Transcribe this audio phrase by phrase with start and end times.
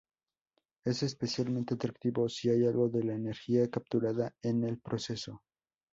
[0.83, 5.43] Es especialmente atractivo si hay algo de la energía capturada en el proceso.